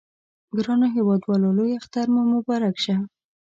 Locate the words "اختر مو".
1.79-2.21